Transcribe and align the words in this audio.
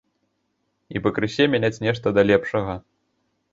І 0.95 1.01
пакрысе 1.05 1.47
мяняць 1.57 1.73
нешта 1.85 2.17
да 2.19 2.27
лепшага. 2.33 2.73